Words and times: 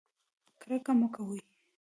کرکه 0.59 0.91
مه 0.99 1.07
کوئ 1.13 1.39